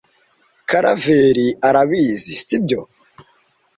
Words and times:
Karaveri 0.69 1.47
arabizi, 1.67 2.33
sibyo? 2.43 2.81